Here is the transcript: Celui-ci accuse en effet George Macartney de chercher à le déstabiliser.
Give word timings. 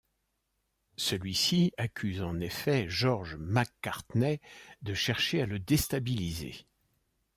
Celui-ci 0.97 1.73
accuse 1.77 2.23
en 2.23 2.39
effet 2.39 2.89
George 2.89 3.35
Macartney 3.35 4.41
de 4.81 4.95
chercher 4.95 5.43
à 5.43 5.45
le 5.45 5.59
déstabiliser. 5.59 6.65